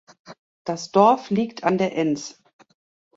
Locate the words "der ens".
1.77-2.41